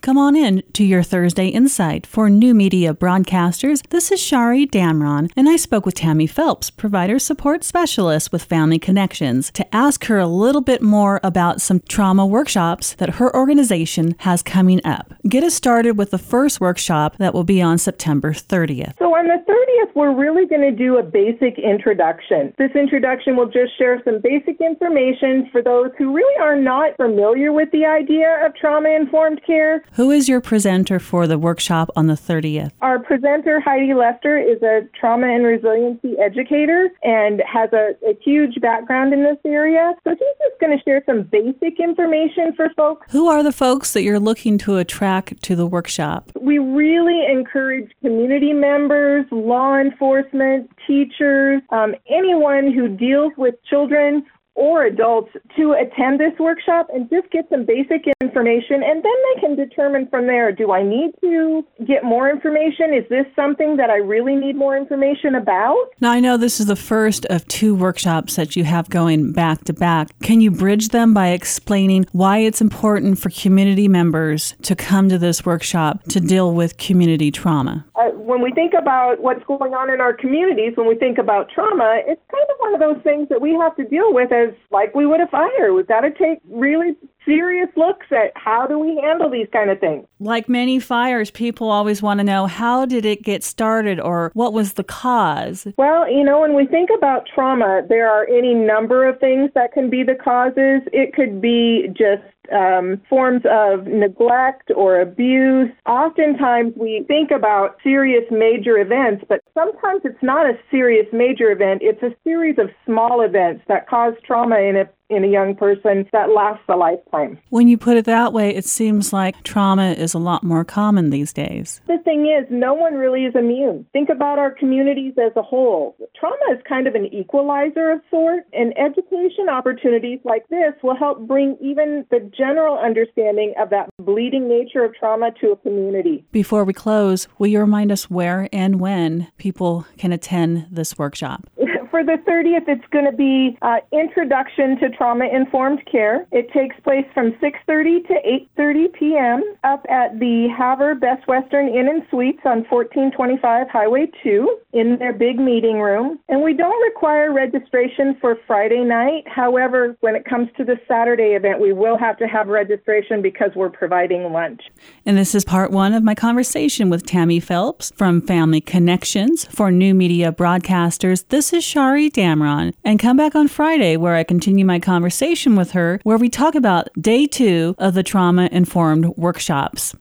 Come 0.00 0.16
on 0.16 0.36
in 0.36 0.62
to 0.74 0.84
your 0.84 1.02
Thursday 1.02 1.48
Insight 1.48 2.06
for 2.06 2.30
new 2.30 2.54
media 2.54 2.94
broadcasters. 2.94 3.82
This 3.90 4.12
is 4.12 4.22
Shari 4.22 4.64
Damron, 4.64 5.28
and 5.36 5.48
I 5.48 5.56
spoke 5.56 5.84
with 5.84 5.96
Tammy 5.96 6.28
Phelps, 6.28 6.70
provider 6.70 7.18
support 7.18 7.64
specialist 7.64 8.30
with 8.30 8.44
Family 8.44 8.78
Connections, 8.78 9.50
to 9.54 9.74
ask 9.74 10.04
her 10.04 10.18
a 10.18 10.28
little 10.28 10.60
bit 10.60 10.82
more 10.82 11.18
about 11.24 11.60
some 11.60 11.80
trauma 11.88 12.24
workshops 12.24 12.94
that 12.94 13.16
her 13.16 13.34
organization 13.34 14.14
has 14.20 14.40
coming 14.40 14.80
up. 14.84 15.14
Get 15.28 15.42
us 15.42 15.54
started 15.54 15.98
with 15.98 16.12
the 16.12 16.16
first 16.16 16.60
workshop 16.60 17.16
that 17.18 17.34
will 17.34 17.42
be 17.42 17.60
on 17.60 17.76
September 17.76 18.32
30th. 18.32 18.96
So, 19.00 19.16
on 19.16 19.26
the 19.26 19.42
30th, 19.50 19.96
we're 19.96 20.14
really 20.14 20.46
going 20.46 20.62
to 20.62 20.70
do 20.70 20.98
a 20.98 21.02
basic 21.02 21.58
introduction. 21.58 22.54
This 22.56 22.70
introduction 22.76 23.34
will 23.34 23.50
just 23.50 23.76
share 23.76 24.00
some 24.04 24.20
basic 24.20 24.60
information 24.60 25.48
for 25.50 25.60
those 25.60 25.90
who 25.98 26.14
really 26.14 26.40
are 26.40 26.54
not 26.54 26.96
familiar 26.96 27.52
with 27.52 27.68
the 27.72 27.84
idea 27.84 28.46
of 28.46 28.54
trauma 28.54 28.90
informed 28.90 29.42
care. 29.44 29.82
Who 29.94 30.10
is 30.10 30.28
your 30.28 30.40
presenter 30.40 30.98
for 30.98 31.26
the 31.26 31.38
workshop 31.38 31.90
on 31.96 32.06
the 32.06 32.14
30th? 32.14 32.70
Our 32.82 32.98
presenter, 32.98 33.60
Heidi 33.60 33.94
Lester, 33.94 34.38
is 34.38 34.62
a 34.62 34.82
trauma 34.98 35.26
and 35.26 35.44
resiliency 35.44 36.16
educator 36.18 36.90
and 37.02 37.42
has 37.46 37.70
a, 37.72 37.94
a 38.06 38.16
huge 38.22 38.60
background 38.60 39.12
in 39.12 39.22
this 39.22 39.38
area. 39.44 39.94
So 40.04 40.10
she's 40.10 40.20
just 40.20 40.60
going 40.60 40.76
to 40.76 40.82
share 40.84 41.02
some 41.06 41.22
basic 41.22 41.80
information 41.80 42.52
for 42.54 42.70
folks. 42.76 43.10
Who 43.12 43.28
are 43.28 43.42
the 43.42 43.52
folks 43.52 43.92
that 43.92 44.02
you're 44.02 44.20
looking 44.20 44.58
to 44.58 44.76
attract 44.76 45.42
to 45.42 45.56
the 45.56 45.66
workshop? 45.66 46.30
We 46.40 46.58
really 46.58 47.24
encourage 47.28 47.90
community 48.02 48.52
members, 48.52 49.26
law 49.30 49.78
enforcement, 49.78 50.70
teachers, 50.86 51.62
um, 51.70 51.94
anyone 52.08 52.72
who 52.72 52.88
deals 52.88 53.32
with 53.36 53.54
children 53.68 54.24
or 54.58 54.84
adults 54.84 55.30
to 55.56 55.72
attend 55.72 56.18
this 56.18 56.36
workshop 56.40 56.88
and 56.92 57.08
just 57.08 57.30
get 57.30 57.48
some 57.48 57.64
basic 57.64 58.02
information 58.20 58.82
and 58.82 59.04
then 59.04 59.12
they 59.34 59.40
can 59.40 59.54
determine 59.54 60.08
from 60.08 60.26
there 60.26 60.50
do 60.50 60.72
I 60.72 60.82
need 60.82 61.12
to 61.20 61.64
get 61.86 62.02
more 62.02 62.28
information? 62.28 62.92
Is 62.92 63.08
this 63.08 63.24
something 63.36 63.76
that 63.76 63.88
I 63.88 63.98
really 63.98 64.34
need 64.34 64.56
more 64.56 64.76
information 64.76 65.36
about? 65.36 65.76
Now, 66.00 66.10
I 66.10 66.18
know 66.18 66.36
this 66.36 66.58
is 66.58 66.66
the 66.66 66.76
first 66.76 67.24
of 67.26 67.46
two 67.46 67.74
workshops 67.74 68.34
that 68.34 68.56
you 68.56 68.64
have 68.64 68.90
going 68.90 69.32
back 69.32 69.62
to 69.64 69.72
back. 69.72 70.08
Can 70.20 70.40
you 70.40 70.50
bridge 70.50 70.88
them 70.88 71.14
by 71.14 71.28
explaining 71.28 72.06
why 72.10 72.38
it's 72.38 72.60
important 72.60 73.20
for 73.20 73.30
community 73.30 73.86
members 73.86 74.54
to 74.62 74.74
come 74.74 75.08
to 75.08 75.18
this 75.18 75.46
workshop 75.46 76.02
to 76.08 76.18
deal 76.18 76.52
with 76.52 76.78
community 76.78 77.30
trauma? 77.30 77.86
Uh, 77.98 78.10
when 78.10 78.40
we 78.40 78.52
think 78.52 78.74
about 78.78 79.20
what's 79.20 79.42
going 79.44 79.74
on 79.74 79.90
in 79.90 80.00
our 80.00 80.12
communities, 80.12 80.72
when 80.76 80.86
we 80.86 80.94
think 80.94 81.18
about 81.18 81.50
trauma, 81.50 82.00
it's 82.06 82.22
kind 82.30 82.46
of 82.48 82.56
one 82.58 82.72
of 82.72 82.78
those 82.78 83.02
things 83.02 83.28
that 83.28 83.40
we 83.40 83.52
have 83.54 83.74
to 83.74 83.84
deal 83.84 84.14
with 84.14 84.30
as 84.30 84.54
like 84.70 84.94
we 84.94 85.04
would 85.04 85.20
a 85.20 85.26
fire. 85.26 85.74
We've 85.74 85.86
got 85.86 86.02
to 86.02 86.10
take 86.12 86.38
really 86.48 86.96
serious 87.24 87.68
looks 87.76 88.06
at 88.10 88.32
how 88.34 88.66
do 88.66 88.78
we 88.78 89.00
handle 89.02 89.30
these 89.30 89.48
kind 89.52 89.70
of 89.70 89.78
things. 89.80 90.06
Like 90.20 90.48
many 90.48 90.80
fires, 90.80 91.30
people 91.30 91.70
always 91.70 92.02
want 92.02 92.18
to 92.18 92.24
know 92.24 92.46
how 92.46 92.86
did 92.86 93.04
it 93.04 93.22
get 93.22 93.44
started 93.44 94.00
or 94.00 94.30
what 94.34 94.52
was 94.52 94.74
the 94.74 94.84
cause? 94.84 95.66
Well, 95.76 96.10
you 96.10 96.24
know, 96.24 96.40
when 96.40 96.54
we 96.54 96.66
think 96.66 96.90
about 96.96 97.28
trauma, 97.32 97.82
there 97.88 98.10
are 98.10 98.26
any 98.28 98.54
number 98.54 99.06
of 99.06 99.18
things 99.20 99.50
that 99.54 99.72
can 99.72 99.90
be 99.90 100.02
the 100.02 100.14
causes. 100.14 100.82
It 100.92 101.14
could 101.14 101.40
be 101.40 101.88
just 101.88 102.22
um, 102.52 103.00
forms 103.08 103.42
of 103.50 103.86
neglect 103.86 104.70
or 104.74 105.00
abuse. 105.00 105.70
Oftentimes 105.86 106.72
we 106.76 107.04
think 107.06 107.30
about 107.30 107.76
serious 107.82 108.24
major 108.30 108.78
events, 108.78 109.24
but 109.28 109.40
sometimes 109.54 110.02
it's 110.04 110.22
not 110.22 110.46
a 110.46 110.58
serious 110.70 111.06
major 111.12 111.50
event. 111.50 111.82
It's 111.82 112.02
a 112.02 112.14
series 112.24 112.56
of 112.58 112.70
small 112.86 113.20
events 113.20 113.64
that 113.68 113.88
cause 113.88 114.14
trauma 114.26 114.58
in 114.58 114.76
a 114.76 114.88
in 115.10 115.24
a 115.24 115.28
young 115.28 115.54
person 115.54 116.06
that 116.12 116.30
lasts 116.30 116.64
a 116.68 116.76
lifetime. 116.76 117.38
When 117.50 117.68
you 117.68 117.78
put 117.78 117.96
it 117.96 118.04
that 118.04 118.32
way, 118.32 118.54
it 118.54 118.64
seems 118.64 119.12
like 119.12 119.42
trauma 119.42 119.92
is 119.92 120.14
a 120.14 120.18
lot 120.18 120.42
more 120.42 120.64
common 120.64 121.10
these 121.10 121.32
days. 121.32 121.80
The 121.86 121.98
thing 122.04 122.26
is, 122.26 122.46
no 122.50 122.74
one 122.74 122.94
really 122.94 123.24
is 123.24 123.34
immune. 123.34 123.86
Think 123.92 124.08
about 124.08 124.38
our 124.38 124.50
communities 124.50 125.14
as 125.18 125.32
a 125.36 125.42
whole. 125.42 125.96
Trauma 126.18 126.36
is 126.52 126.58
kind 126.68 126.86
of 126.86 126.94
an 126.94 127.06
equalizer 127.06 127.90
of 127.90 128.00
sorts, 128.10 128.46
and 128.52 128.76
education 128.78 129.48
opportunities 129.50 130.20
like 130.24 130.46
this 130.48 130.72
will 130.82 130.96
help 130.96 131.26
bring 131.26 131.56
even 131.60 132.04
the 132.10 132.20
general 132.36 132.78
understanding 132.78 133.54
of 133.58 133.70
that 133.70 133.88
bleeding 134.00 134.48
nature 134.48 134.84
of 134.84 134.94
trauma 134.94 135.30
to 135.40 135.52
a 135.52 135.56
community. 135.56 136.24
Before 136.32 136.64
we 136.64 136.72
close, 136.72 137.28
will 137.38 137.46
you 137.46 137.60
remind 137.60 137.92
us 137.92 138.10
where 138.10 138.48
and 138.52 138.80
when 138.80 139.28
people 139.38 139.86
can 139.96 140.12
attend 140.12 140.66
this 140.70 140.98
workshop? 140.98 141.46
For 141.90 142.04
the 142.04 142.18
30th, 142.26 142.68
it's 142.68 142.84
going 142.90 143.04
to 143.04 143.16
be 143.16 143.56
uh, 143.62 143.78
Introduction 143.92 144.78
to 144.78 144.90
Trauma 144.90 145.26
Informed 145.26 145.80
Care. 145.90 146.26
It 146.32 146.50
takes 146.52 146.76
place 146.80 147.06
from 147.14 147.32
6:30 147.42 148.06
to 148.08 148.14
8:30 148.58 148.92
p.m. 148.92 149.42
up 149.64 149.84
at 149.88 150.18
the 150.18 150.48
Havre 150.56 150.94
Best 150.94 151.26
Western 151.28 151.68
Inn 151.68 151.88
and 151.88 152.02
Suites 152.10 152.40
on 152.44 152.64
1425 152.70 153.68
Highway 153.70 154.10
2 154.22 154.58
in 154.72 154.98
their 154.98 155.12
big 155.12 155.38
meeting 155.38 155.80
room. 155.80 156.18
And 156.28 156.42
we 156.42 156.54
don't 156.54 156.82
require 156.82 157.32
registration 157.32 158.16
for 158.20 158.36
Friday 158.46 158.84
night. 158.84 159.24
However, 159.26 159.96
when 160.00 160.14
it 160.14 160.24
comes 160.24 160.48
to 160.56 160.64
the 160.64 160.78
Saturday 160.86 161.34
event, 161.34 161.60
we 161.60 161.72
will 161.72 161.98
have 161.98 162.16
to 162.18 162.26
have 162.26 162.48
registration 162.48 163.22
because 163.22 163.50
we're 163.54 163.70
providing 163.70 164.32
lunch. 164.32 164.62
And 165.06 165.16
this 165.16 165.34
is 165.34 165.44
part 165.44 165.70
one 165.70 165.94
of 165.94 166.02
my 166.02 166.14
conversation 166.14 166.90
with 166.90 167.06
Tammy 167.06 167.40
Phelps 167.40 167.92
from 167.96 168.20
Family 168.20 168.60
Connections 168.60 169.44
for 169.46 169.70
New 169.70 169.94
Media 169.94 170.32
Broadcasters. 170.32 171.26
This 171.28 171.52
is 171.52 171.64
Shari 171.78 172.10
Damron. 172.10 172.74
And 172.82 172.98
come 172.98 173.16
back 173.16 173.36
on 173.36 173.46
Friday 173.46 173.96
where 173.96 174.16
I 174.16 174.24
continue 174.24 174.64
my 174.64 174.80
conversation 174.80 175.54
with 175.54 175.70
her, 175.70 176.00
where 176.02 176.18
we 176.18 176.28
talk 176.28 176.56
about 176.56 176.88
day 177.00 177.24
two 177.24 177.76
of 177.78 177.94
the 177.94 178.02
trauma 178.02 178.48
informed 178.50 179.06
workshops. 179.16 179.94